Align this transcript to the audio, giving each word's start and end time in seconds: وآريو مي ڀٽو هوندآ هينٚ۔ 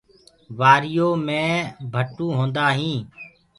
وآريو 0.59 1.07
مي 1.25 1.43
ڀٽو 1.93 2.27
هوندآ 2.37 2.65
هينٚ۔ 2.77 3.01